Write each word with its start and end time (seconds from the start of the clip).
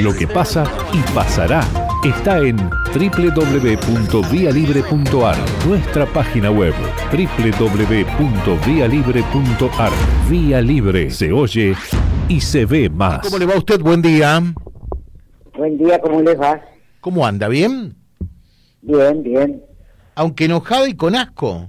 Lo 0.00 0.14
que 0.14 0.26
pasa 0.28 0.64
y 0.92 1.00
pasará 1.12 1.62
está 2.04 2.38
en 2.38 2.56
www.vialibre.ar, 2.56 5.36
nuestra 5.66 6.06
página 6.06 6.48
web 6.50 6.72
www.vialibre.ar. 7.10 9.92
Vía 10.30 10.60
Libre 10.60 11.10
se 11.10 11.32
oye 11.32 11.74
y 12.28 12.40
se 12.40 12.66
ve 12.66 12.88
más. 12.88 13.26
¿Cómo 13.26 13.38
le 13.38 13.46
va 13.46 13.54
a 13.54 13.58
usted? 13.58 13.80
Buen 13.80 14.00
día. 14.00 14.40
Buen 15.56 15.76
día, 15.76 16.00
¿cómo 16.00 16.22
les 16.22 16.40
va? 16.40 16.62
¿Cómo 17.00 17.26
anda? 17.26 17.48
¿Bien? 17.48 17.96
Bien, 18.82 19.24
bien. 19.24 19.60
Aunque 20.14 20.44
enojado 20.44 20.86
y 20.86 20.94
con 20.94 21.16
asco. 21.16 21.68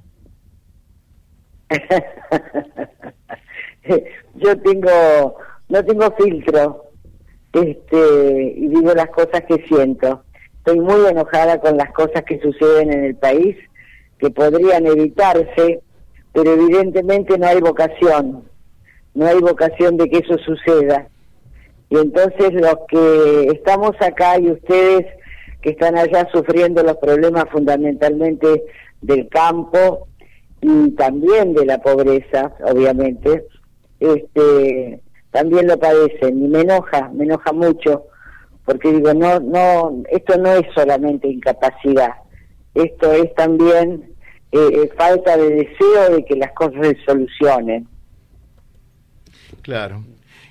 Yo 4.36 4.56
tengo, 4.62 5.38
no 5.70 5.84
tengo 5.84 6.16
filtro, 6.18 6.89
este, 7.54 8.54
y 8.58 8.68
digo 8.68 8.94
las 8.94 9.10
cosas 9.10 9.44
que 9.48 9.64
siento. 9.68 10.24
Estoy 10.58 10.80
muy 10.80 11.08
enojada 11.10 11.60
con 11.60 11.78
las 11.78 11.92
cosas 11.94 12.24
que 12.24 12.40
suceden 12.40 12.94
en 12.94 13.06
el 13.06 13.16
país, 13.16 13.56
que 14.20 14.30
podrían 14.30 14.86
evitarse, 14.86 15.82
pero 16.34 16.54
evidentemente 16.54 17.38
no 17.38 17.48
hay 17.48 17.60
vocación, 17.60 18.44
no 19.16 19.26
hay 19.26 19.40
vocación 19.40 19.98
de 19.98 20.10
que 20.10 20.20
eso 20.20 20.38
suceda. 20.40 21.08
Y 21.90 21.98
entonces 21.98 22.54
los 22.54 22.76
que 22.88 23.48
estamos 23.54 23.96
acá 24.00 24.40
y 24.40 24.52
ustedes 24.52 25.06
que 25.62 25.72
están 25.72 25.98
allá 25.98 26.28
sufriendo 26.32 26.84
los 26.84 26.98
problemas 26.98 27.46
fundamentalmente 27.52 28.64
del 29.02 29.28
campo 29.30 30.08
y 30.62 30.92
también 30.92 31.54
de 31.54 31.66
la 31.66 31.80
pobreza, 31.80 32.54
obviamente, 32.64 33.46
este, 34.00 35.02
también 35.32 35.68
lo 35.68 35.80
padecen 35.80 36.44
y 36.44 36.48
me 36.48 36.62
enoja, 36.62 37.10
me 37.14 37.26
enoja 37.26 37.54
mucho, 37.54 38.06
porque 38.66 38.92
digo, 38.92 39.14
no, 39.14 39.40
no, 39.40 40.04
esto 40.10 40.38
no 40.38 40.54
es 40.54 40.66
solamente 40.74 41.28
incapacidad, 41.28 42.14
esto 42.74 43.12
es 43.12 43.34
también 43.36 44.14
eh, 44.52 44.70
eh, 44.74 44.90
falta 44.98 45.38
de 45.38 45.50
deseo 45.50 46.16
de 46.16 46.26
que 46.26 46.36
las 46.36 46.52
cosas 46.54 46.80
se 46.82 46.98
solucionen. 47.06 47.88
Claro. 49.62 50.04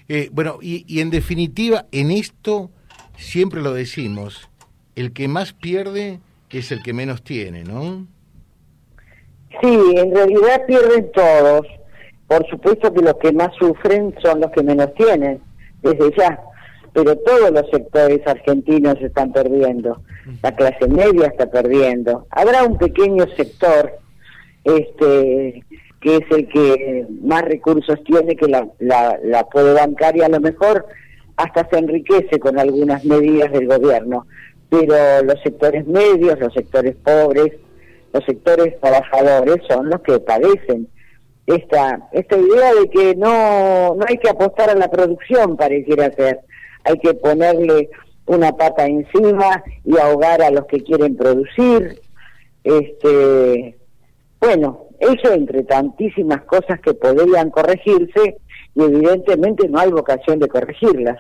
Eh, 0.09 0.31
bueno, 0.33 0.59
y, 0.63 0.85
y 0.87 1.01
en 1.01 1.11
definitiva, 1.11 1.87
en 1.93 2.11
esto 2.11 2.71
siempre 3.17 3.61
lo 3.61 3.73
decimos, 3.73 4.49
el 4.95 5.13
que 5.13 5.29
más 5.29 5.53
pierde 5.53 6.21
es 6.51 6.73
el 6.73 6.83
que 6.83 6.93
menos 6.93 7.23
tiene, 7.23 7.65
¿no? 7.65 8.07
Sí, 9.61 9.79
en 9.97 10.15
realidad 10.15 10.67
pierden 10.67 11.11
todos. 11.13 11.67
Por 12.29 12.47
supuesto 12.49 12.93
que 12.93 13.03
los 13.03 13.15
que 13.15 13.33
más 13.33 13.55
sufren 13.59 14.15
son 14.23 14.41
los 14.41 14.51
que 14.53 14.63
menos 14.63 14.95
tienen, 14.95 15.41
desde 15.83 16.15
ya. 16.17 16.39
Pero 16.93 17.17
todos 17.17 17.51
los 17.51 17.69
sectores 17.71 18.21
argentinos 18.27 18.97
están 19.01 19.33
perdiendo. 19.33 20.01
La 20.43 20.55
clase 20.55 20.87
media 20.89 21.29
está 21.29 21.51
perdiendo. 21.51 22.27
Habrá 22.31 22.65
un 22.65 22.77
pequeño 22.77 23.27
sector 23.37 23.99
este 24.65 25.65
que 26.01 26.17
es 26.17 26.31
el 26.31 26.49
que 26.49 27.07
más 27.23 27.43
recursos 27.43 27.99
tiene, 28.05 28.37
que 28.37 28.47
la, 28.47 28.69
la, 28.79 29.19
la 29.25 29.45
puede 29.49 29.75
bancar 29.75 30.17
y 30.17 30.23
a 30.23 30.29
lo 30.29 30.39
mejor 30.39 30.87
hasta 31.37 31.69
se 31.69 31.79
enriquece 31.79 32.39
con 32.39 32.59
algunas 32.59 33.05
medidas 33.05 33.51
del 33.51 33.67
gobierno. 33.67 34.27
Pero 34.69 35.25
los 35.25 35.41
sectores 35.43 35.87
medios, 35.87 36.39
los 36.39 36.53
sectores 36.53 36.95
pobres, 37.03 37.53
los 38.13 38.25
sectores 38.25 38.79
trabajadores 38.81 39.57
son 39.69 39.89
los 39.89 40.01
que 40.03 40.21
padecen 40.21 40.89
esta 41.49 42.09
esta 42.13 42.37
idea 42.37 42.75
de 42.75 42.91
que 42.91 43.15
no 43.17 43.95
no 43.95 44.05
hay 44.07 44.19
que 44.19 44.29
apostar 44.29 44.71
a 44.71 44.75
la 44.75 44.91
producción 44.91 45.57
pareciera 45.57 46.13
ser 46.13 46.41
hay 46.85 46.99
que 46.99 47.15
ponerle 47.15 47.89
una 48.27 48.53
pata 48.53 48.87
encima 48.87 49.63
y 49.85 49.97
ahogar 49.99 50.43
a 50.43 50.51
los 50.51 50.67
que 50.67 50.83
quieren 50.83 51.17
producir. 51.17 52.01
Este 52.65 53.77
bueno 54.41 54.85
eso 55.01 55.33
entre 55.33 55.63
tantísimas 55.65 56.45
cosas 56.45 56.81
que 56.81 56.93
podrían 56.93 57.51
corregirse 57.51 58.37
y 58.75 58.83
evidentemente 58.83 59.69
no 59.69 59.79
hay 59.79 59.91
vocación 59.91 60.39
de 60.39 60.49
corregirlas. 60.49 61.19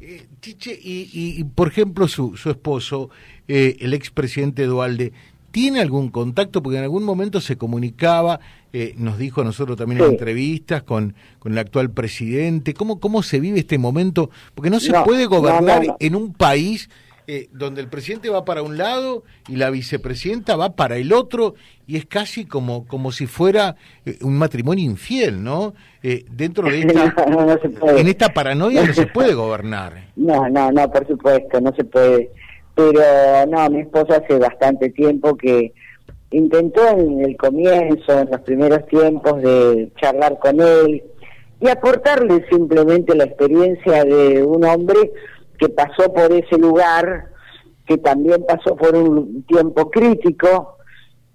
Eh, 0.00 0.26
Chiche, 0.40 0.78
y, 0.78 1.08
y, 1.12 1.44
por 1.44 1.68
ejemplo 1.68 2.06
su, 2.08 2.36
su 2.36 2.50
esposo, 2.50 3.08
eh, 3.48 3.76
el 3.80 3.94
expresidente 3.94 4.64
Dualde, 4.64 5.12
¿tiene 5.54 5.80
algún 5.80 6.10
contacto? 6.10 6.64
Porque 6.64 6.78
en 6.78 6.82
algún 6.82 7.04
momento 7.04 7.40
se 7.40 7.56
comunicaba, 7.56 8.40
eh, 8.72 8.92
nos 8.98 9.18
dijo 9.18 9.42
a 9.42 9.44
nosotros 9.44 9.78
también 9.78 10.00
en 10.00 10.10
entrevistas 10.10 10.82
con, 10.82 11.14
con 11.38 11.52
el 11.52 11.58
actual 11.58 11.92
presidente. 11.92 12.74
¿Cómo, 12.74 12.98
¿Cómo 12.98 13.22
se 13.22 13.38
vive 13.38 13.60
este 13.60 13.78
momento? 13.78 14.30
Porque 14.56 14.68
no 14.68 14.80
se 14.80 14.92
puede 15.04 15.26
gobernar 15.26 15.96
en 16.00 16.16
un 16.16 16.32
país 16.32 16.88
eh, 17.28 17.48
donde 17.52 17.80
el 17.80 17.88
presidente 17.88 18.28
va 18.28 18.44
para 18.44 18.62
un 18.62 18.76
lado 18.76 19.22
y 19.48 19.56
la 19.56 19.70
vicepresidenta 19.70 20.56
va 20.56 20.76
para 20.76 20.96
el 20.98 21.10
otro 21.10 21.54
y 21.86 21.96
es 21.96 22.04
casi 22.04 22.44
como 22.44 22.86
como 22.86 23.12
si 23.12 23.26
fuera 23.26 23.76
eh, 24.04 24.18
un 24.20 24.36
matrimonio 24.36 24.84
infiel, 24.84 25.42
¿no? 25.42 25.72
Eh, 26.02 26.26
dentro 26.30 26.68
de 26.68 26.80
esta 26.82 27.14
en 27.96 28.08
esta 28.08 28.34
paranoia 28.34 28.84
no 28.84 28.92
se 28.92 29.06
puede 29.06 29.34
gobernar. 29.34 30.08
No, 30.16 30.48
no, 30.48 30.70
no, 30.70 30.90
por 30.90 31.06
supuesto, 31.06 31.60
no 31.60 31.74
se 31.74 31.84
puede. 31.84 32.30
Pero 32.74 33.00
no, 33.48 33.70
mi 33.70 33.80
esposa 33.80 34.16
hace 34.16 34.38
bastante 34.38 34.90
tiempo 34.90 35.36
que 35.36 35.72
intentó 36.30 36.88
en 36.88 37.24
el 37.24 37.36
comienzo, 37.36 38.18
en 38.18 38.30
los 38.30 38.40
primeros 38.40 38.84
tiempos 38.86 39.40
de 39.42 39.92
charlar 40.00 40.38
con 40.38 40.60
él 40.60 41.02
y 41.60 41.68
aportarle 41.68 42.44
simplemente 42.50 43.14
la 43.14 43.24
experiencia 43.24 44.04
de 44.04 44.42
un 44.42 44.64
hombre 44.64 45.12
que 45.58 45.68
pasó 45.68 46.12
por 46.12 46.32
ese 46.32 46.58
lugar, 46.58 47.26
que 47.86 47.96
también 47.98 48.44
pasó 48.46 48.74
por 48.74 48.96
un 48.96 49.44
tiempo 49.44 49.88
crítico, 49.90 50.74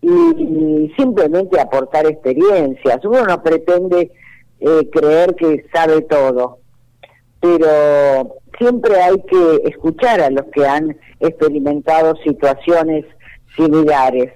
y, 0.02 0.92
simplemente 0.98 1.60
aportar 1.60 2.06
experiencias. 2.06 3.04
Uno 3.04 3.24
no 3.26 3.42
pretende 3.42 4.12
eh, 4.60 4.90
creer 4.92 5.36
que 5.36 5.66
sabe 5.74 6.02
todo, 6.02 6.60
pero 7.40 8.38
siempre 8.58 8.96
hay 9.02 9.22
que 9.24 9.70
escuchar 9.70 10.22
a 10.22 10.30
los 10.30 10.46
que 10.54 10.66
han 10.66 10.98
experimentado 11.20 12.16
situaciones 12.24 13.06
similares. 13.56 14.32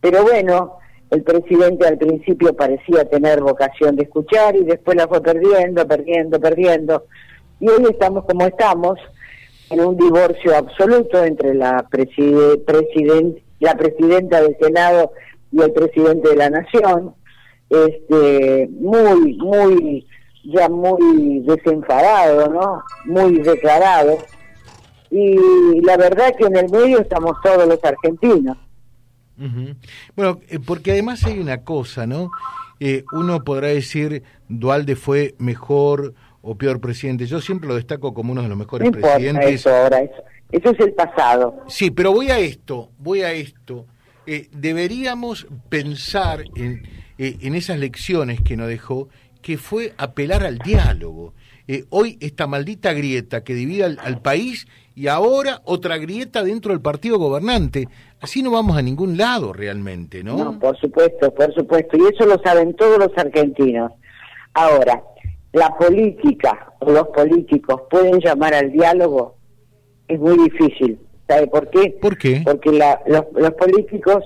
Pero 0.00 0.22
bueno, 0.22 0.78
el 1.10 1.22
presidente 1.22 1.86
al 1.86 1.98
principio 1.98 2.54
parecía 2.54 3.08
tener 3.08 3.40
vocación 3.40 3.96
de 3.96 4.04
escuchar 4.04 4.56
y 4.56 4.64
después 4.64 4.96
la 4.96 5.08
fue 5.08 5.22
perdiendo, 5.22 5.86
perdiendo, 5.86 6.40
perdiendo 6.40 7.04
y 7.60 7.68
hoy 7.68 7.86
estamos 7.90 8.24
como 8.24 8.46
estamos, 8.46 8.98
en 9.70 9.80
un 9.80 9.96
divorcio 9.96 10.54
absoluto 10.56 11.24
entre 11.24 11.54
la, 11.54 11.86
president 11.90 13.38
la 13.60 13.74
presidenta 13.74 14.42
del 14.42 14.56
Senado 14.60 15.12
y 15.50 15.62
el 15.62 15.72
presidente 15.72 16.28
de 16.28 16.36
la 16.36 16.50
Nación, 16.50 17.14
este, 17.70 18.68
muy, 18.72 19.36
muy, 19.38 20.06
ya 20.46 20.68
muy 20.68 21.40
desenfadado, 21.40 22.48
¿no? 22.48 22.82
Muy 23.04 23.38
declarado. 23.40 24.18
Y 25.10 25.80
la 25.82 25.96
verdad 25.96 26.34
que 26.36 26.46
en 26.46 26.56
el 26.56 26.70
medio 26.70 27.00
estamos 27.00 27.36
todos 27.42 27.66
los 27.66 27.82
argentinos. 27.84 28.56
Bueno, 30.14 30.40
eh, 30.48 30.58
porque 30.64 30.92
además 30.92 31.24
hay 31.24 31.38
una 31.38 31.62
cosa, 31.62 32.06
¿no? 32.06 32.30
Eh, 32.80 33.04
uno 33.12 33.44
podrá 33.44 33.68
decir, 33.68 34.22
Dualde 34.48 34.96
fue 34.96 35.34
mejor 35.38 36.14
o 36.42 36.56
peor 36.56 36.80
presidente. 36.80 37.26
Yo 37.26 37.40
siempre 37.40 37.68
lo 37.68 37.74
destaco 37.74 38.14
como 38.14 38.32
uno 38.32 38.42
de 38.42 38.48
los 38.48 38.56
mejores 38.56 38.90
presidentes. 38.90 39.60
Eso 39.60 39.74
ahora, 39.74 40.00
eso, 40.00 40.22
eso 40.52 40.70
es 40.70 40.80
el 40.80 40.92
pasado. 40.92 41.64
Sí, 41.68 41.90
pero 41.90 42.12
voy 42.12 42.30
a 42.30 42.38
esto, 42.38 42.90
voy 42.98 43.22
a 43.22 43.32
esto. 43.32 43.86
Eh, 44.26 44.48
deberíamos 44.52 45.46
pensar 45.68 46.44
en, 46.54 46.82
eh, 47.18 47.38
en 47.40 47.54
esas 47.54 47.78
lecciones 47.78 48.40
que 48.42 48.56
nos 48.56 48.68
dejó, 48.68 49.08
que 49.46 49.58
fue 49.58 49.92
apelar 49.96 50.42
al 50.42 50.58
diálogo. 50.58 51.32
Eh, 51.68 51.84
hoy 51.90 52.18
esta 52.20 52.48
maldita 52.48 52.92
grieta 52.92 53.44
que 53.44 53.54
divide 53.54 53.84
al, 53.84 53.98
al, 54.02 54.20
país 54.20 54.66
y 54.96 55.06
ahora 55.06 55.62
otra 55.64 55.98
grieta 55.98 56.42
dentro 56.42 56.72
del 56.72 56.80
partido 56.80 57.16
gobernante. 57.16 57.86
Así 58.20 58.42
no 58.42 58.50
vamos 58.50 58.76
a 58.76 58.82
ningún 58.82 59.16
lado 59.16 59.52
realmente, 59.52 60.24
¿no? 60.24 60.36
No, 60.36 60.58
por 60.58 60.76
supuesto, 60.80 61.32
por 61.32 61.54
supuesto. 61.54 61.96
Y 61.96 62.12
eso 62.12 62.26
lo 62.26 62.42
saben 62.42 62.74
todos 62.74 62.98
los 62.98 63.16
argentinos. 63.16 63.92
Ahora, 64.52 65.00
la 65.52 65.76
política 65.76 66.72
o 66.80 66.90
los 66.90 67.06
políticos 67.10 67.82
pueden 67.88 68.18
llamar 68.18 68.52
al 68.52 68.72
diálogo, 68.72 69.36
es 70.08 70.18
muy 70.18 70.36
difícil. 70.38 70.98
¿Sabe 71.28 71.46
por 71.46 71.70
qué? 71.70 71.96
¿Por 72.02 72.18
qué? 72.18 72.42
Porque 72.44 72.72
la, 72.72 73.00
los, 73.06 73.26
los, 73.32 73.52
políticos 73.52 74.24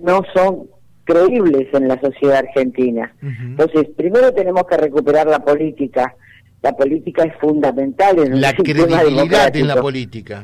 no 0.00 0.22
son 0.34 0.70
creíbles 1.10 1.66
en 1.72 1.88
la 1.88 2.00
sociedad 2.00 2.38
argentina. 2.46 3.04
Uh 3.22 3.26
-huh. 3.26 3.46
Entonces, 3.52 3.82
primero 3.96 4.32
tenemos 4.32 4.64
que 4.68 4.76
recuperar 4.76 5.26
la 5.26 5.40
política. 5.40 6.14
La 6.62 6.72
política 6.72 7.24
es 7.24 7.34
fundamental 7.40 8.18
en 8.18 8.40
la 8.40 8.52
credibilidad 8.52 9.56
en 9.56 9.66
la 9.66 9.76
política. 9.80 10.36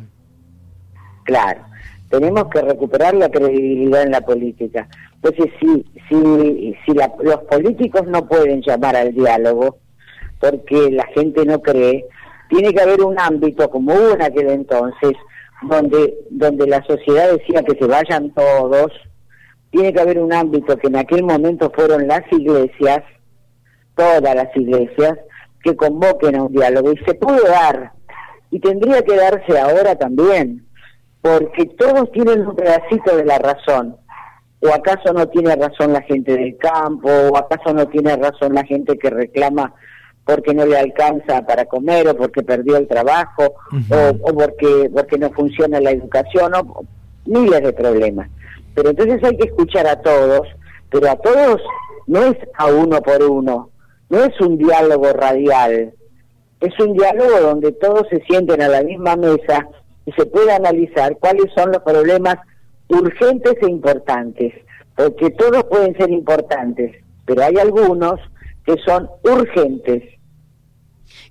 Claro, 1.25 1.61
tenemos 2.09 2.45
que 2.53 2.61
recuperar 2.63 3.15
la 3.15 3.29
credibilidad 3.29 4.03
en 4.03 4.13
la 4.13 4.21
política. 4.21 4.89
Entonces, 5.17 5.47
si, 5.61 5.85
si, 6.09 6.19
si 6.85 6.93
la, 6.95 7.13
los 7.23 7.41
políticos 7.53 8.03
no 8.07 8.27
pueden 8.27 8.63
llamar 8.63 8.95
al 8.97 9.13
diálogo, 9.13 9.79
porque 10.41 10.91
la 10.91 11.07
gente 11.15 11.45
no 11.45 11.61
cree, 11.61 12.05
Tiene 12.49 12.73
que 12.73 12.81
haber 12.81 13.01
un 13.03 13.19
ámbito 13.19 13.69
como 13.69 13.93
hubo 13.93 14.15
en 14.15 14.23
aquel 14.23 14.49
entonces, 14.51 15.13
donde, 15.69 16.15
donde 16.31 16.67
la 16.67 16.83
sociedad 16.85 17.33
decía 17.33 17.63
que 17.63 17.77
se 17.77 17.87
vayan 17.87 18.31
todos, 18.35 18.93
tiene 19.71 19.93
que 19.93 20.01
haber 20.01 20.19
un 20.19 20.33
ámbito 20.33 20.77
que 20.77 20.89
en 20.89 20.97
aquel 20.97 21.23
momento 21.25 21.71
fueron 21.75 22.07
las 22.07 22.23
iglesias, 22.33 23.03
todas 23.95 24.35
las 24.35 24.55
iglesias, 24.57 25.19
que 25.63 25.75
convoquen 25.75 26.37
a 26.37 26.45
un 26.45 26.53
diálogo 26.53 26.93
y 26.93 26.99
se 27.05 27.15
pudo 27.15 27.43
dar 27.43 27.93
y 28.51 28.61
tendría 28.61 29.03
que 29.03 29.17
darse 29.17 29.59
ahora 29.59 29.97
también, 29.97 30.65
porque 31.21 31.67
todos 31.79 32.11
tienen 32.13 32.47
un 32.47 32.55
pedacito 32.55 33.17
de 33.17 33.25
la 33.25 33.39
razón. 33.39 33.97
¿O 34.61 34.73
acaso 34.73 35.13
no 35.13 35.29
tiene 35.29 35.55
razón 35.55 35.93
la 35.93 36.01
gente 36.03 36.33
del 36.33 36.57
campo? 36.57 37.09
¿O 37.09 37.37
acaso 37.37 37.75
no 37.75 37.87
tiene 37.89 38.17
razón 38.17 38.55
la 38.55 38.65
gente 38.65 38.97
que 38.99 39.11
reclama 39.11 39.75
porque 40.25 40.55
no 40.55 40.65
le 40.65 40.79
alcanza 40.79 41.45
para 41.47 41.67
comer 41.67 42.09
o 42.09 42.17
porque 42.17 42.43
perdió 42.43 42.77
el 42.77 42.89
trabajo 42.89 43.55
o, 43.91 44.35
porque, 44.35 44.91
porque 44.93 45.19
no 45.19 45.31
funciona 45.31 45.81
la 45.81 45.91
educación? 45.91 46.55
O, 46.55 46.85
miles 47.27 47.63
de 47.63 47.73
problemas. 47.73 48.31
Pero 48.77 48.91
entonces 48.91 49.25
hay 49.25 49.37
que 49.39 49.49
escuchar 49.49 49.87
a 49.87 50.03
todos, 50.03 50.47
pero 50.91 51.11
a 51.11 51.17
todos 51.17 51.63
no 52.07 52.23
es 52.25 52.37
a 52.59 52.67
uno 52.67 53.01
por 53.01 53.23
uno, 53.23 53.71
no 54.11 54.23
es 54.23 54.39
un 54.39 54.59
diálogo 54.59 55.15
radial, 55.15 55.95
es 56.61 56.79
un 56.79 56.93
diálogo 56.93 57.41
donde 57.41 57.73
todos 57.73 58.07
se 58.11 58.23
sienten 58.29 58.61
a 58.61 58.69
la 58.69 58.83
misma 58.83 59.17
mesa 59.17 59.67
y 60.05 60.13
se 60.13 60.27
puede 60.27 60.53
analizar 60.53 61.17
cuáles 61.19 61.47
son 61.57 61.73
los 61.73 61.83
problemas 61.83 62.37
urgentes 62.89 63.55
e 63.63 63.71
importantes, 63.71 64.53
porque 64.95 65.31
todos 65.31 65.65
pueden 65.65 65.97
ser 65.97 66.11
importantes, 66.11 67.03
pero 67.25 67.45
hay 67.45 67.57
algunos 67.57 68.21
que 68.67 68.77
son 68.85 69.09
urgentes. 69.25 70.03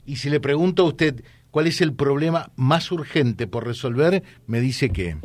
Y 0.03 0.15
si 0.15 0.31
le 0.31 0.39
pregunto 0.39 0.81
a 0.81 0.87
usted 0.87 1.23
cuál 1.51 1.67
es 1.67 1.79
el 1.79 1.93
problema 1.93 2.51
más 2.55 2.91
urgente 2.91 3.45
por 3.45 3.67
resolver, 3.67 4.23
me 4.47 4.59
dice 4.61 4.89
que... 4.89 5.17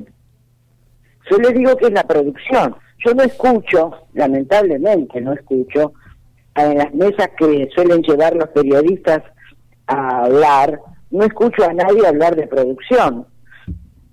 Yo 1.30 1.38
le 1.38 1.52
digo 1.52 1.76
que 1.76 1.86
es 1.86 1.92
la 1.92 2.04
producción. 2.04 2.74
Yo 3.04 3.14
no 3.14 3.22
escucho, 3.22 3.92
lamentablemente 4.12 5.20
no 5.20 5.32
escucho, 5.32 5.92
en 6.54 6.78
las 6.78 6.92
mesas 6.92 7.30
que 7.38 7.68
suelen 7.74 8.02
llevar 8.02 8.34
los 8.34 8.48
periodistas 8.48 9.22
a 9.86 10.24
hablar, 10.24 10.80
no 11.10 11.24
escucho 11.24 11.64
a 11.64 11.72
nadie 11.72 12.06
hablar 12.06 12.36
de 12.36 12.46
producción, 12.46 13.26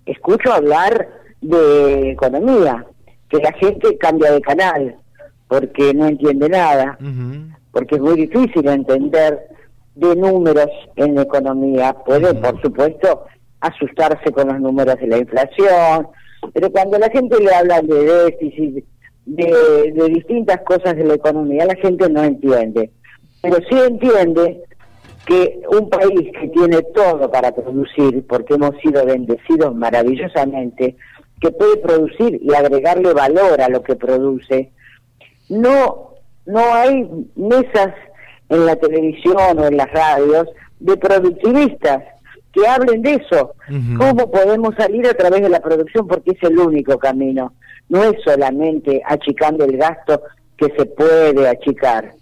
escucho 0.06 0.54
hablar 0.54 1.10
de 1.42 2.12
economía, 2.12 2.86
que 3.30 3.40
la 3.40 3.52
gente 3.54 3.98
cambia 3.98 4.32
de 4.32 4.42
canal 4.42 4.96
porque 5.48 5.94
no 5.94 6.08
entiende 6.08 6.50
nada, 6.50 6.98
porque 7.72 7.96
es 7.96 8.02
muy 8.02 8.16
difícil 8.16 8.68
entender 8.68 9.48
de 9.96 10.16
números 10.16 10.70
en 10.96 11.16
la 11.16 11.22
economía. 11.24 11.94
Puede, 12.06 12.34
por 12.34 12.62
supuesto, 12.62 13.26
asustarse 13.62 14.32
con 14.32 14.48
los 14.50 14.60
números 14.60 14.96
de 15.00 15.08
la 15.08 15.18
inflación, 15.18 16.08
pero 16.54 16.72
cuando 16.72 16.98
la 16.98 17.10
gente 17.10 17.40
le 17.40 17.54
habla 17.54 17.82
de 17.82 18.06
déficit, 18.06 18.86
de, 19.26 19.94
de 19.94 20.10
distintas 20.10 20.62
cosas 20.62 20.96
de 20.96 21.04
la 21.04 21.16
economía, 21.16 21.66
la 21.66 21.76
gente 21.76 22.10
no 22.10 22.24
entiende. 22.24 22.92
Pero 23.42 23.58
sí 23.70 23.78
entiende 23.78 24.64
que 25.26 25.62
un 25.70 25.90
país 25.90 26.32
que 26.40 26.48
tiene 26.48 26.82
todo 26.96 27.30
para 27.30 27.54
producir, 27.54 28.26
porque 28.28 28.54
hemos 28.54 28.78
sido 28.82 29.06
bendecidos 29.06 29.76
maravillosamente, 29.76 30.96
que 31.42 31.52
puede 31.52 31.78
producir 31.78 32.40
y 32.42 32.54
agregarle 32.54 33.14
valor 33.14 33.62
a 33.62 33.70
lo 33.70 33.84
que 33.84 33.96
produce, 33.96 34.72
no, 35.50 36.14
no 36.46 36.74
hay 36.74 37.08
mesas 37.36 37.94
en 38.50 38.66
la 38.66 38.76
televisión 38.78 39.60
o 39.60 39.66
en 39.66 39.78
las 39.78 39.92
radios 39.92 40.48
de 40.80 40.96
productivistas 40.96 42.04
que 42.54 42.68
hablen 42.68 43.02
de 43.02 43.16
eso. 43.16 43.54
¿Cómo 43.98 44.32
podemos 44.32 44.74
salir 44.76 45.06
a 45.08 45.14
través 45.14 45.42
de 45.42 45.50
la 45.50 45.60
producción? 45.60 46.08
Porque 46.08 46.32
es 46.32 46.44
el 46.44 46.58
único 46.58 46.98
camino. 46.98 47.54
No 47.90 48.04
es 48.04 48.22
solamente 48.24 49.02
achicando 49.06 49.66
el 49.66 49.78
gasto 49.78 50.22
que 50.58 50.74
se 50.78 50.86
puede 50.86 51.48
achicar 51.48 52.14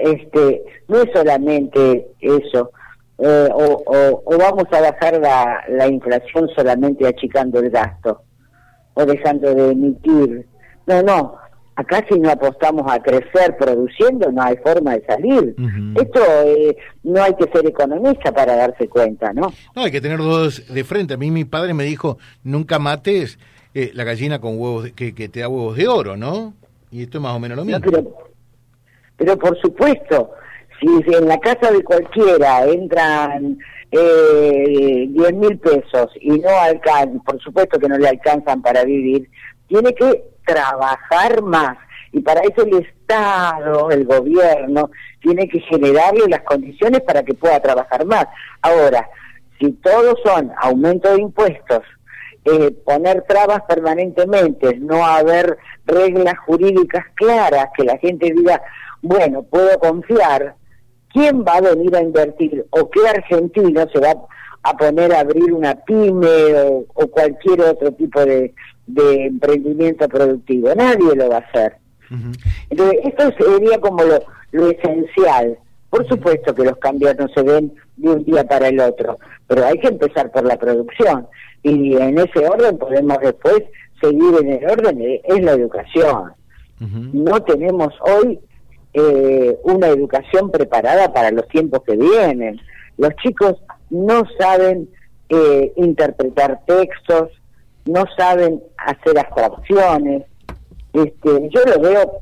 este 0.00 0.62
no 0.88 1.02
es 1.02 1.10
solamente 1.12 2.08
eso 2.20 2.72
eh, 3.18 3.48
o, 3.52 4.22
o, 4.24 4.38
vamos 4.38 4.64
a 4.72 4.80
bajar 4.80 5.20
la, 5.20 5.62
la 5.68 5.86
inflación 5.86 6.48
solamente 6.56 7.06
achicando 7.06 7.60
el 7.60 7.70
gasto 7.70 8.22
o 8.94 9.04
dejando 9.04 9.54
de 9.54 9.72
emitir 9.72 10.46
no 10.86 11.02
no 11.02 11.36
acá 11.80 12.04
si 12.08 12.18
no 12.18 12.30
apostamos 12.30 12.90
a 12.90 13.00
crecer 13.02 13.56
produciendo 13.58 14.30
no 14.30 14.42
hay 14.42 14.56
forma 14.58 14.94
de 14.94 15.04
salir. 15.04 15.54
Esto 15.96 16.20
eh, 16.46 16.76
no 17.02 17.22
hay 17.22 17.34
que 17.34 17.50
ser 17.50 17.66
economista 17.66 18.32
para 18.32 18.56
darse 18.56 18.88
cuenta 18.88 19.32
no 19.32 19.52
no 19.74 19.82
hay 19.82 19.90
que 19.90 20.00
tener 20.00 20.18
dos 20.18 20.72
de 20.72 20.84
frente. 20.84 21.14
A 21.14 21.16
mí 21.16 21.30
mi 21.30 21.44
padre 21.44 21.74
me 21.74 21.84
dijo 21.84 22.18
nunca 22.44 22.78
mates 22.78 23.38
eh, 23.74 23.90
la 23.94 24.04
gallina 24.04 24.40
con 24.40 24.58
huevos 24.58 24.90
que, 24.92 25.14
que 25.14 25.28
te 25.28 25.40
da 25.40 25.48
huevos 25.48 25.76
de 25.76 25.88
oro 25.88 26.16
no 26.16 26.54
y 26.90 27.02
esto 27.02 27.18
es 27.18 27.22
más 27.22 27.34
o 27.34 27.40
menos 27.40 27.56
lo 27.56 27.64
mismo. 27.64 27.80
pero 29.16 29.38
por 29.38 29.58
supuesto, 29.60 30.32
si 30.80 31.14
en 31.14 31.28
la 31.28 31.38
casa 31.38 31.70
de 31.70 31.82
cualquiera 31.84 32.64
entran 32.66 33.58
eh, 33.92 35.06
10 35.08 35.32
mil 35.34 35.58
pesos 35.58 36.10
y 36.20 36.30
no 36.30 36.48
alcanzan, 36.48 37.20
por 37.20 37.40
supuesto 37.40 37.78
que 37.78 37.88
no 37.88 37.98
le 37.98 38.08
alcanzan 38.08 38.62
para 38.62 38.84
vivir, 38.84 39.28
tiene 39.68 39.94
que 39.94 40.24
trabajar 40.52 41.42
más. 41.42 41.76
Y 42.12 42.20
para 42.20 42.40
eso 42.40 42.62
el 42.64 42.84
Estado, 42.84 43.90
el 43.90 44.04
gobierno, 44.04 44.90
tiene 45.20 45.48
que 45.48 45.60
generarle 45.60 46.26
las 46.28 46.42
condiciones 46.42 47.00
para 47.02 47.22
que 47.22 47.34
pueda 47.34 47.60
trabajar 47.60 48.04
más. 48.04 48.26
Ahora, 48.62 49.08
si 49.60 49.72
todos 49.72 50.18
son 50.24 50.50
aumento 50.60 51.12
de 51.12 51.20
impuestos, 51.20 51.82
eh, 52.44 52.70
poner 52.84 53.22
trabas 53.28 53.62
permanentemente, 53.68 54.76
no 54.78 55.04
haber 55.04 55.58
reglas 55.84 56.34
jurídicas 56.46 57.04
claras, 57.14 57.68
que 57.76 57.84
la 57.84 57.98
gente 57.98 58.32
diga, 58.34 58.62
bueno, 59.02 59.42
puedo 59.42 59.78
confiar, 59.78 60.54
¿quién 61.12 61.44
va 61.44 61.56
a 61.56 61.60
venir 61.60 61.94
a 61.94 62.02
invertir 62.02 62.66
o 62.70 62.88
qué 62.90 63.06
argentino 63.08 63.86
se 63.92 64.00
va 64.00 64.14
a 64.62 64.76
poner 64.76 65.12
a 65.12 65.20
abrir 65.20 65.52
una 65.52 65.74
pyme 65.74 66.84
o, 66.94 67.06
cualquier 67.08 67.60
otro 67.62 67.92
tipo 67.92 68.24
de, 68.24 68.54
emprendimiento 68.96 70.08
productivo? 70.08 70.74
Nadie 70.74 71.14
lo 71.14 71.28
va 71.28 71.36
a 71.36 71.40
hacer. 71.40 71.76
Entonces, 72.70 72.98
esto 73.04 73.30
sería 73.38 73.78
como 73.78 74.02
lo, 74.02 74.70
esencial. 74.70 75.58
Por 75.90 76.06
supuesto 76.08 76.54
que 76.54 76.64
los 76.64 76.76
cambios 76.78 77.16
no 77.18 77.28
se 77.28 77.42
ven 77.42 77.72
de 77.96 78.10
un 78.10 78.24
día 78.24 78.44
para 78.44 78.68
el 78.68 78.80
otro, 78.80 79.18
pero 79.46 79.66
hay 79.66 79.78
que 79.78 79.88
empezar 79.88 80.30
por 80.30 80.44
la 80.44 80.56
producción 80.56 81.26
y 81.62 81.96
en 81.96 82.18
ese 82.18 82.48
orden 82.48 82.78
podemos 82.78 83.18
después 83.20 83.62
seguir 84.00 84.34
en 84.40 84.52
el 84.52 84.70
orden, 84.70 85.20
es 85.24 85.42
la 85.42 85.52
educación. 85.52 86.32
No 87.12 87.42
tenemos 87.42 87.92
hoy 88.00 88.40
eh, 88.94 89.58
una 89.64 89.88
educación 89.88 90.50
preparada 90.50 91.12
para 91.12 91.30
los 91.30 91.46
tiempos 91.48 91.82
que 91.86 91.94
vienen. 91.94 92.58
Los 92.96 93.14
chicos 93.16 93.62
no 93.90 94.22
saben 94.38 94.88
eh, 95.28 95.72
interpretar 95.76 96.60
textos, 96.66 97.28
no 97.86 98.04
saben 98.16 98.62
hacer 98.78 99.18
abstracciones. 99.18 100.24
Este, 100.92 101.48
yo 101.50 101.60
lo 101.66 101.80
veo, 101.80 102.12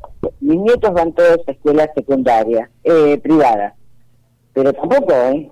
mis 0.40 0.58
nietos 0.58 0.92
van 0.92 1.12
todos 1.14 1.38
a 1.46 1.52
escuelas 1.52 1.88
secundarias, 1.94 2.68
eh, 2.84 3.18
privadas, 3.18 3.74
pero 4.52 4.72
tampoco 4.72 5.12
¿eh? 5.12 5.50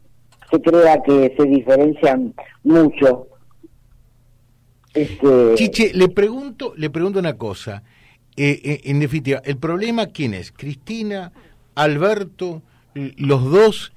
se 0.51 0.61
crea 0.61 1.03
que 1.03 1.35
se 1.37 1.45
diferencian 1.45 2.35
mucho. 2.63 3.29
Este... 4.93 5.55
Chiche, 5.55 5.93
le 5.95 6.09
pregunto, 6.09 6.73
le 6.77 6.91
pregunto 6.91 7.19
una 7.19 7.37
cosa. 7.37 7.83
Eh, 8.37 8.61
eh, 8.65 8.81
en 8.85 9.01
definitiva, 9.01 9.41
¿el 9.45 9.57
problema 9.57 10.07
quién 10.07 10.35
es? 10.35 10.53
¿Cristina? 10.53 11.33
¿Alberto? 11.75 12.63
¿Los 12.95 13.45
dos? 13.51 13.93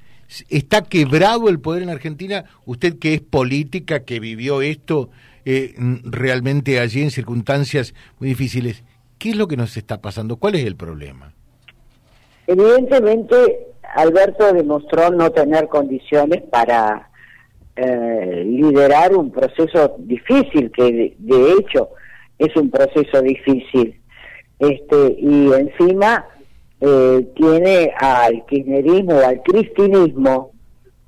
¿Está 0.49 0.83
quebrado 0.83 1.49
el 1.49 1.59
poder 1.59 1.83
en 1.83 1.89
Argentina? 1.89 2.45
Usted 2.65 2.99
que 2.99 3.13
es 3.13 3.21
política, 3.21 4.03
que 4.03 4.19
vivió 4.19 4.61
esto 4.61 5.09
eh, 5.45 5.73
realmente 6.03 6.79
allí 6.79 7.01
en 7.01 7.11
circunstancias 7.11 7.93
muy 8.19 8.29
difíciles, 8.29 8.83
¿qué 9.17 9.29
es 9.29 9.35
lo 9.35 9.47
que 9.47 9.57
nos 9.57 9.77
está 9.77 10.01
pasando? 10.01 10.37
¿Cuál 10.37 10.55
es 10.55 10.65
el 10.65 10.75
problema? 10.75 11.33
Evidentemente, 12.47 13.35
Alberto 13.95 14.51
demostró 14.53 15.11
no 15.11 15.31
tener 15.31 15.67
condiciones 15.67 16.41
para 16.43 17.05
liderar 18.45 19.15
un 19.15 19.31
proceso 19.31 19.95
difícil, 19.99 20.69
que 20.69 21.15
de 21.17 21.51
hecho 21.53 21.91
es 22.37 22.53
un 22.57 22.69
proceso 22.69 23.21
difícil 23.21 23.99
este 24.59 25.15
y 25.17 25.51
encima 25.53 26.25
eh, 26.81 27.27
tiene 27.35 27.93
al 27.97 28.45
kirchnerismo 28.45 29.19
al 29.19 29.41
cristinismo, 29.41 30.51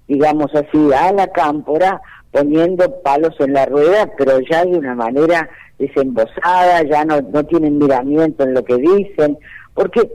digamos 0.07 0.53
así, 0.55 0.93
a 0.93 1.11
la 1.11 1.27
cámpora 1.27 2.01
poniendo 2.31 3.01
palos 3.01 3.35
en 3.39 3.53
la 3.53 3.65
rueda, 3.65 4.09
pero 4.17 4.39
ya 4.50 4.63
de 4.63 4.77
una 4.77 4.95
manera 4.95 5.50
desembosada, 5.77 6.83
ya 6.83 7.03
no, 7.05 7.21
no 7.21 7.43
tienen 7.45 7.77
miramiento 7.77 8.43
en 8.43 8.53
lo 8.53 8.63
que 8.63 8.77
dicen, 8.77 9.38
porque 9.73 10.09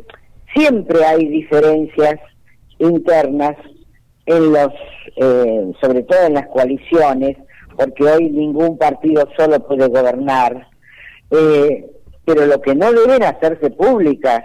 siempre 0.54 1.04
hay 1.04 1.26
diferencias 1.26 2.16
internas 2.78 3.56
en 4.26 4.52
los, 4.52 4.73
eh, 5.16 5.73
sobre 5.80 6.02
todo 6.02 6.25
en 6.26 6.35
las 6.35 6.46
coaliciones, 6.49 7.37
porque 7.76 8.04
hoy 8.04 8.30
ningún 8.30 8.78
partido 8.78 9.28
solo 9.37 9.61
puede 9.61 9.88
gobernar, 9.88 10.68
eh, 11.30 11.90
pero 12.25 12.46
lo 12.46 12.61
que 12.61 12.75
no 12.75 12.92
deben 12.92 13.23
hacerse 13.23 13.70
públicas, 13.70 14.42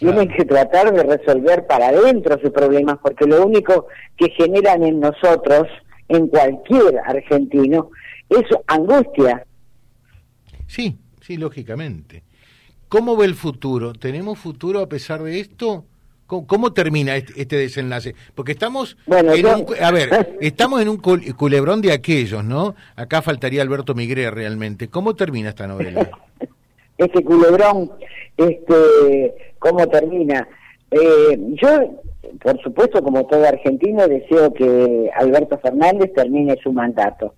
tienen 0.00 0.28
que 0.30 0.46
tratar 0.46 0.92
de 0.94 1.02
resolver 1.02 1.66
para 1.66 1.88
adentro 1.88 2.40
sus 2.40 2.50
problemas, 2.50 2.96
porque 3.02 3.26
lo 3.26 3.44
único 3.44 3.86
que 4.16 4.30
generan 4.30 4.82
en 4.82 4.98
nosotros, 4.98 5.68
en 6.10 6.26
cualquier 6.28 6.98
argentino, 7.06 7.90
es 8.28 8.44
angustia. 8.66 9.46
Sí, 10.66 10.98
sí, 11.20 11.36
lógicamente. 11.36 12.22
¿Cómo 12.88 13.16
ve 13.16 13.26
el 13.26 13.34
futuro? 13.34 13.92
¿Tenemos 13.92 14.38
futuro 14.38 14.80
a 14.80 14.88
pesar 14.88 15.22
de 15.22 15.40
esto? 15.40 15.84
¿Cómo, 16.26 16.72
termina 16.72 17.16
este, 17.16 17.42
este, 17.42 17.56
desenlace? 17.56 18.14
Porque 18.36 18.52
estamos 18.52 18.96
bueno, 19.06 19.32
en 19.32 19.46
un, 19.46 19.66
a 19.80 19.90
ver, 19.90 20.36
estamos 20.40 20.80
en 20.80 20.88
un 20.88 20.98
culebrón 20.98 21.80
de 21.80 21.92
aquellos, 21.92 22.44
¿no? 22.44 22.76
Acá 22.94 23.20
faltaría 23.20 23.62
Alberto 23.62 23.94
Migré 23.94 24.30
realmente. 24.30 24.88
¿Cómo 24.88 25.16
termina 25.16 25.48
esta 25.48 25.66
novela? 25.66 26.08
este 26.98 27.24
culebrón, 27.24 27.90
este, 28.36 29.54
¿cómo 29.58 29.88
termina? 29.88 30.46
Eh, 30.92 31.36
yo, 31.60 32.00
por 32.42 32.60
supuesto, 32.62 33.02
como 33.02 33.26
todo 33.26 33.46
argentino, 33.46 34.06
deseo 34.06 34.52
que 34.52 35.10
Alberto 35.14 35.58
Fernández 35.58 36.12
termine 36.14 36.56
su 36.62 36.72
mandato. 36.72 37.34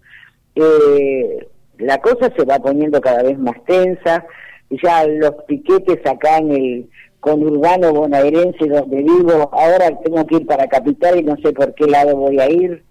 Eh, 0.54 1.48
la 1.78 1.98
cosa 1.98 2.32
se 2.36 2.44
va 2.44 2.58
poniendo 2.58 3.00
cada 3.00 3.22
vez 3.22 3.38
más 3.38 3.56
tensa, 3.64 4.24
ya 4.70 5.06
los 5.06 5.34
piquetes 5.46 6.04
acá 6.06 6.38
en 6.38 6.52
el 6.52 6.90
con 7.22 7.40
Urbano 7.40 7.92
bonaerense 7.92 8.66
donde 8.66 8.96
vivo, 8.96 9.48
ahora 9.52 9.96
tengo 10.02 10.26
que 10.26 10.36
ir 10.38 10.46
para 10.46 10.66
Capital 10.66 11.20
y 11.20 11.22
no 11.22 11.36
sé 11.36 11.52
por 11.52 11.72
qué 11.74 11.86
lado 11.86 12.16
voy 12.16 12.40
a 12.40 12.50
ir, 12.50 12.82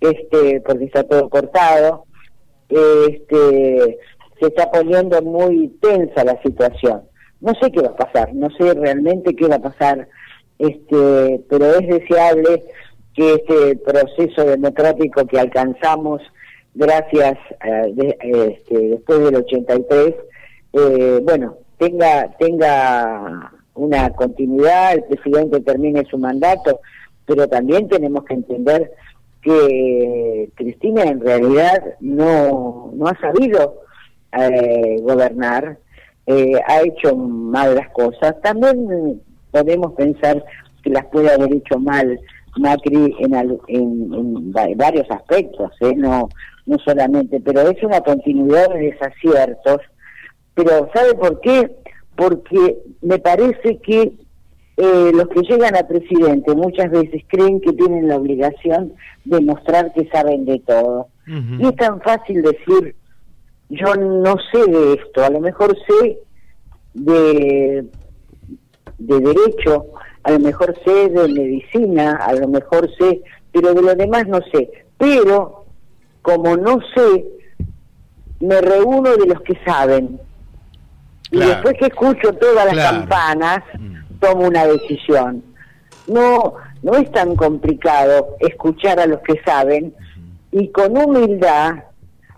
este, 0.00 0.60
porque 0.60 0.84
está 0.84 1.04
todo 1.04 1.30
cortado, 1.30 2.04
este, 2.68 3.98
se 4.38 4.46
está 4.46 4.70
poniendo 4.70 5.22
muy 5.22 5.68
tensa 5.80 6.22
la 6.22 6.38
situación. 6.42 7.04
No 7.40 7.54
sé 7.54 7.72
qué 7.72 7.80
va 7.80 7.88
a 7.88 7.96
pasar, 7.96 8.34
no 8.34 8.50
sé 8.58 8.74
realmente 8.74 9.34
qué 9.34 9.48
va 9.48 9.56
a 9.56 9.62
pasar, 9.62 10.06
este, 10.58 11.44
pero 11.48 11.66
es 11.74 11.86
deseable 11.86 12.64
que 13.14 13.34
este 13.34 13.76
proceso 13.76 14.44
democrático 14.44 15.26
que 15.26 15.38
alcanzamos 15.38 16.22
gracias 16.74 17.38
eh, 17.64 18.16
este, 18.22 18.78
después 18.88 19.20
del 19.20 19.36
83, 19.36 20.14
eh, 20.72 21.20
bueno, 21.22 21.56
tenga 21.78 22.36
tenga 22.38 23.52
una 23.74 24.10
continuidad, 24.10 24.94
el 24.94 25.04
presidente 25.04 25.60
termine 25.60 26.04
su 26.10 26.18
mandato, 26.18 26.80
pero 27.26 27.48
también 27.48 27.88
tenemos 27.88 28.24
que 28.24 28.34
entender 28.34 28.92
que 29.42 30.50
Cristina 30.54 31.04
en 31.04 31.20
realidad 31.20 31.82
no, 32.00 32.90
no 32.94 33.06
ha 33.06 33.18
sabido 33.20 33.82
eh, 34.36 34.96
gobernar, 35.00 35.78
eh, 36.26 36.60
ha 36.66 36.82
hecho 36.82 37.16
mal 37.16 37.74
las 37.74 37.88
cosas. 37.90 38.40
También 38.42 39.22
podemos 39.50 39.92
pensar 39.94 40.44
que 40.82 40.90
las 40.90 41.06
puede 41.06 41.32
haber 41.32 41.54
hecho 41.54 41.78
mal 41.78 42.18
Macri 42.56 43.14
en, 43.20 43.34
en, 43.68 44.52
varios 44.52 45.08
aspectos, 45.10 45.70
¿eh? 45.80 45.94
no, 45.94 46.28
no 46.66 46.76
solamente, 46.84 47.40
pero 47.40 47.60
es 47.62 47.82
una 47.82 48.00
continuidad 48.00 48.68
de 48.70 48.90
desaciertos. 48.90 49.78
Pero 50.54 50.90
¿sabe 50.92 51.14
por 51.14 51.40
qué? 51.40 51.70
porque 52.18 52.78
me 53.00 53.20
parece 53.20 53.78
que 53.78 54.12
eh, 54.76 55.10
los 55.14 55.28
que 55.28 55.42
llegan 55.42 55.76
a 55.76 55.86
presidente 55.86 56.52
muchas 56.54 56.90
veces 56.90 57.22
creen 57.28 57.60
que 57.60 57.72
tienen 57.72 58.08
la 58.08 58.16
obligación 58.16 58.92
de 59.24 59.40
mostrar 59.40 59.92
que 59.92 60.08
saben 60.08 60.44
de 60.44 60.58
todo. 60.66 61.08
Y 61.26 61.66
es 61.66 61.76
tan 61.76 62.00
fácil 62.00 62.42
decir, 62.42 62.96
yo 63.68 63.94
no 63.94 64.36
sé 64.50 64.70
de 64.70 64.94
esto, 64.94 65.22
a 65.22 65.30
lo 65.30 65.40
mejor 65.40 65.76
sé 65.86 66.18
de, 66.94 67.84
de 68.98 69.20
derecho, 69.20 69.86
a 70.22 70.32
lo 70.32 70.38
mejor 70.40 70.74
sé 70.84 71.08
de 71.08 71.28
medicina, 71.28 72.16
a 72.16 72.34
lo 72.34 72.48
mejor 72.48 72.90
sé, 72.98 73.22
pero 73.52 73.74
de 73.74 73.82
lo 73.82 73.94
demás 73.94 74.26
no 74.26 74.40
sé. 74.52 74.70
Pero 74.98 75.64
como 76.22 76.56
no 76.56 76.78
sé, 76.94 77.24
me 78.40 78.60
reúno 78.60 79.16
de 79.16 79.26
los 79.26 79.40
que 79.42 79.58
saben 79.64 80.20
y 81.30 81.38
después 81.38 81.74
que 81.78 81.86
escucho 81.86 82.32
todas 82.34 82.74
las 82.74 82.90
campanas, 82.90 83.60
mm. 83.78 84.18
tomo 84.20 84.46
una 84.46 84.66
decisión. 84.66 85.42
No, 86.06 86.54
no 86.82 86.94
es 86.94 87.10
tan 87.12 87.36
complicado 87.36 88.36
escuchar 88.40 88.98
a 88.98 89.06
los 89.06 89.20
que 89.20 89.40
saben 89.44 89.94
y 90.50 90.68
con 90.68 90.96
humildad 90.96 91.84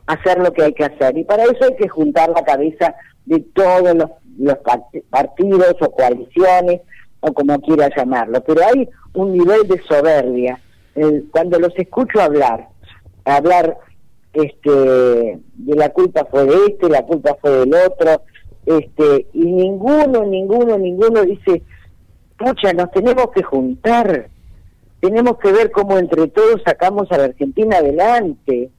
hacer 0.06 0.38
lo 0.38 0.52
que 0.52 0.64
hay 0.64 0.72
que 0.74 0.84
hacer. 0.84 1.16
Y 1.16 1.24
para 1.24 1.44
eso 1.44 1.64
hay 1.64 1.76
que 1.76 1.88
juntar 1.88 2.30
la 2.30 2.42
cabeza 2.42 2.94
de 3.26 3.38
todos 3.54 3.94
los, 3.94 4.10
los 4.38 4.56
partidos 5.10 5.74
o 5.80 5.90
coaliciones 5.90 6.80
o 7.20 7.32
como 7.32 7.60
quiera 7.60 7.90
llamarlo. 7.94 8.42
Pero 8.42 8.60
hay 8.66 8.88
un 9.14 9.32
nivel 9.32 9.66
de 9.68 9.80
soberbia. 9.82 10.60
cuando 11.30 11.58
los 11.58 11.76
escucho 11.76 12.20
hablar, 12.20 12.68
hablar 13.24 13.76
este 14.32 14.70
de 14.70 15.76
la 15.76 15.88
culpa 15.90 16.26
fue 16.30 16.44
de 16.46 16.66
este, 16.66 16.88
la 16.88 17.02
culpa 17.02 17.36
fue 17.40 17.50
del 17.50 17.74
otro, 17.74 18.22
este 18.66 19.26
y 19.32 19.44
ninguno, 19.44 20.24
ninguno, 20.24 20.78
ninguno 20.78 21.22
dice, 21.22 21.62
pucha, 22.38 22.72
nos 22.72 22.90
tenemos 22.92 23.30
que 23.34 23.42
juntar, 23.42 24.28
tenemos 25.00 25.38
que 25.38 25.52
ver 25.52 25.70
cómo 25.70 25.98
entre 25.98 26.28
todos 26.28 26.62
sacamos 26.64 27.10
a 27.10 27.18
la 27.18 27.24
Argentina 27.24 27.78
adelante. 27.78 28.70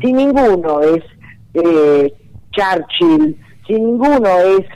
Si 0.00 0.12
ninguno 0.12 0.80
es 0.80 1.02
eh, 1.54 2.12
Churchill, 2.52 3.36
si 3.66 3.74
ninguno 3.74 4.28
es 4.40 4.66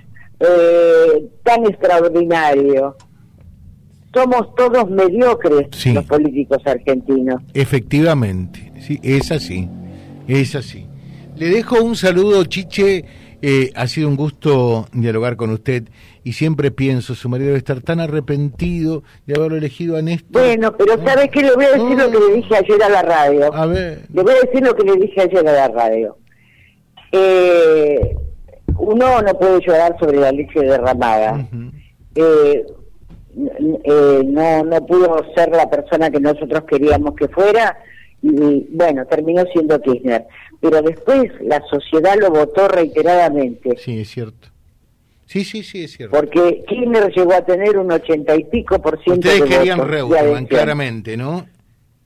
eh, 0.41 1.29
tan 1.43 1.67
extraordinario, 1.67 2.97
somos 4.15 4.55
todos 4.55 4.91
mediocres 4.91 5.69
los 5.87 6.05
políticos 6.05 6.59
argentinos. 6.65 7.43
Efectivamente, 7.55 8.73
sí, 8.81 8.99
es 9.03 9.31
así, 9.33 9.69
es 10.27 10.55
así. 10.55 10.87
Le 11.37 11.49
dejo 11.49 11.83
un 11.83 11.95
saludo, 11.95 12.45
Chiche, 12.45 13.05
eh, 13.41 13.71
ha 13.77 13.87
sido 13.87 14.09
un 14.09 14.17
gusto 14.17 14.89
dialogar 14.93 15.37
con 15.37 15.51
usted 15.51 15.85
y 16.25 16.33
siempre 16.33 16.71
pienso, 16.71 17.15
su 17.15 17.29
marido 17.29 17.49
debe 17.49 17.59
estar 17.59 17.81
tan 17.81 18.01
arrepentido 18.01 19.05
de 19.27 19.35
haberlo 19.37 19.57
elegido 19.57 19.97
a 19.97 20.03
Néstor. 20.03 20.43
Bueno, 20.43 20.77
pero 20.77 20.95
¿sabes 20.95 21.15
¿sabe 21.15 21.31
qué? 21.31 21.43
Le 21.43 21.55
voy 21.55 21.65
a 21.65 21.71
decir 21.71 21.97
lo 21.97 22.11
que 22.11 22.19
le 22.19 22.35
dije 22.37 22.57
ayer 22.57 22.83
a 22.83 22.89
la 22.89 23.03
radio. 23.03 23.55
A 23.55 23.67
ver. 23.67 24.03
Le 24.13 24.23
voy 24.23 24.33
a 24.33 24.47
decir 24.47 24.63
lo 24.63 24.75
que 24.75 24.83
le 24.83 24.97
dije 24.97 25.21
ayer 25.21 25.49
a 25.49 25.53
la 25.53 25.69
radio. 25.69 26.17
Eh, 27.13 28.17
uno 28.89 29.23
no 29.23 29.35
puede 29.39 29.61
llorar 29.61 29.97
sobre 29.99 30.19
la 30.19 30.33
leche 30.33 30.61
derramada. 30.61 31.47
Eh, 32.15 32.65
no, 34.27 34.65
no 34.65 34.87
pudo 34.87 35.25
ser 35.37 35.51
la 35.51 35.71
persona 35.71 36.11
que 36.11 36.21
nosotros 36.21 36.65
queríamos 36.65 37.15
que 37.15 37.29
fuera 37.29 37.79
y 38.21 38.67
bueno, 38.73 39.07
terminó 39.07 39.45
siendo 39.53 39.81
Kirchner 39.81 40.27
pero 40.61 40.83
después 40.83 41.31
la 41.41 41.63
sociedad 41.71 42.17
lo 42.21 42.31
votó 42.31 42.69
reiteradamente. 42.69 43.77
Sí, 43.79 44.01
es 44.01 44.09
cierto. 44.09 44.49
Sí, 45.27 45.45
sí, 45.45 45.63
sí, 45.63 45.85
es 45.85 45.93
cierto. 45.93 46.17
Porque 46.17 46.65
Kirchner 46.67 47.13
llegó 47.15 47.35
a 47.35 47.43
tener 47.43 47.79
un 47.79 47.93
ochenta 47.93 48.35
y 48.35 48.45
pico 48.45 48.81
por 48.81 49.03
ciento 49.03 49.29
Ustedes 49.29 49.59
querían 49.59 49.87
Reutemann, 49.87 50.47
claramente, 50.47 51.17
¿no? 51.17 51.47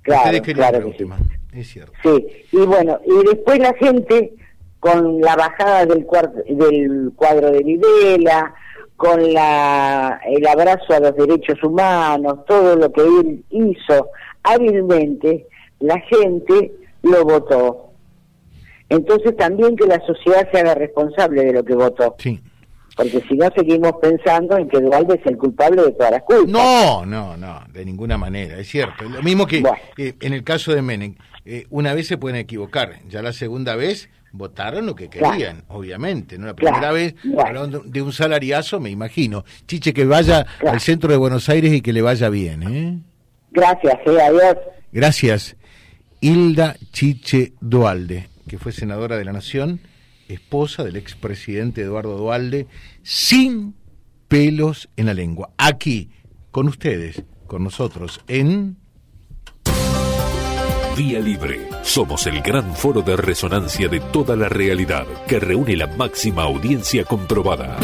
Claro, 0.02 0.42
claro 0.42 0.90
que 0.90 0.98
sí. 0.98 1.04
es 1.52 1.68
cierto. 1.68 1.92
Sí, 2.02 2.26
y 2.50 2.56
bueno, 2.56 3.00
y 3.06 3.26
después 3.28 3.60
la 3.60 3.72
gente, 3.74 4.34
con 4.82 5.20
la 5.20 5.36
bajada 5.36 5.86
del, 5.86 6.04
del 6.48 7.12
cuadro 7.14 7.52
de 7.52 7.62
Videla, 7.62 8.52
con 8.96 9.32
la, 9.32 10.20
el 10.26 10.44
abrazo 10.44 10.94
a 10.94 10.98
los 10.98 11.14
derechos 11.14 11.62
humanos, 11.62 12.44
todo 12.48 12.74
lo 12.74 12.90
que 12.90 13.00
él 13.00 13.44
hizo 13.50 14.08
hábilmente, 14.42 15.46
la 15.78 16.00
gente 16.00 16.72
lo 17.02 17.24
votó. 17.24 17.92
Entonces 18.88 19.36
también 19.36 19.76
que 19.76 19.86
la 19.86 20.04
sociedad 20.04 20.48
se 20.50 20.58
haga 20.58 20.74
responsable 20.74 21.44
de 21.44 21.52
lo 21.52 21.64
que 21.64 21.76
votó. 21.76 22.16
Sí. 22.18 22.40
Porque 22.96 23.20
si 23.28 23.36
no 23.36 23.48
seguimos 23.54 23.92
pensando 24.02 24.58
en 24.58 24.68
que 24.68 24.80
Dualde 24.80 25.14
es 25.14 25.26
el 25.26 25.38
culpable 25.38 25.80
de 25.80 25.92
todas 25.92 26.10
las 26.10 26.22
culpas. 26.24 26.48
No, 26.48 27.06
no, 27.06 27.36
no, 27.36 27.60
de 27.72 27.84
ninguna 27.84 28.18
manera, 28.18 28.58
es 28.58 28.66
cierto. 28.66 29.04
Lo 29.04 29.22
mismo 29.22 29.46
que 29.46 29.62
eh, 29.96 30.14
en 30.20 30.32
el 30.32 30.42
caso 30.42 30.74
de 30.74 30.82
Menem, 30.82 31.14
eh, 31.44 31.66
una 31.70 31.94
vez 31.94 32.08
se 32.08 32.18
pueden 32.18 32.36
equivocar, 32.36 32.98
ya 33.08 33.22
la 33.22 33.32
segunda 33.32 33.76
vez 33.76 34.10
votaron 34.32 34.86
lo 34.86 34.94
que 34.94 35.08
querían, 35.08 35.64
obviamente. 35.68 36.38
¿no? 36.38 36.46
La 36.46 36.54
primera 36.54 36.90
vez 36.90 37.14
hablaron 37.38 37.90
de 37.90 38.02
un 38.02 38.12
salariazo, 38.12 38.80
me 38.80 38.90
imagino. 38.90 39.44
Chiche, 39.66 39.92
que 39.92 40.04
vaya 40.04 40.46
al 40.66 40.80
centro 40.80 41.10
de 41.10 41.16
Buenos 41.16 41.48
Aires 41.48 41.72
y 41.72 41.80
que 41.80 41.92
le 41.92 42.02
vaya 42.02 42.28
bien. 42.28 42.62
¿eh? 42.62 42.98
Gracias, 43.50 43.94
eh, 44.06 44.20
adiós. 44.20 44.56
Gracias. 44.92 45.56
Hilda 46.20 46.76
Chiche 46.92 47.52
Dualde 47.60 48.32
que 48.52 48.58
fue 48.58 48.72
senadora 48.72 49.16
de 49.16 49.24
la 49.24 49.32
Nación, 49.32 49.80
esposa 50.28 50.84
del 50.84 50.96
expresidente 50.96 51.82
Eduardo 51.82 52.16
Dualde, 52.16 52.66
sin 53.02 53.74
pelos 54.28 54.88
en 54.96 55.06
la 55.06 55.14
lengua. 55.14 55.50
Aquí, 55.56 56.10
con 56.50 56.68
ustedes, 56.68 57.22
con 57.46 57.64
nosotros, 57.64 58.20
en 58.28 58.76
Vía 60.96 61.20
Libre. 61.20 61.68
Somos 61.82 62.26
el 62.26 62.42
gran 62.42 62.74
foro 62.74 63.02
de 63.02 63.16
resonancia 63.16 63.88
de 63.88 64.00
toda 64.00 64.36
la 64.36 64.48
realidad 64.48 65.06
que 65.26 65.40
reúne 65.40 65.76
la 65.76 65.86
máxima 65.86 66.42
audiencia 66.42 67.04
comprobada. 67.04 67.78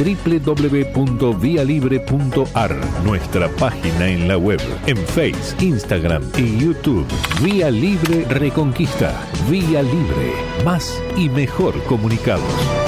www.vialibre.ar, 0.00 2.76
nuestra 3.04 3.48
página 3.56 4.08
en 4.08 4.26
la 4.28 4.38
web, 4.38 4.60
en 4.86 4.96
Face, 4.96 5.54
Instagram 5.60 6.22
y 6.38 6.56
YouTube. 6.58 7.06
Vía 7.42 7.70
Libre 7.70 8.24
Reconquista. 8.28 9.12
Vía 9.50 9.82
Libre. 9.82 10.32
Más 10.64 10.98
y 11.16 11.28
mejor 11.28 11.74
comunicados. 11.84 12.79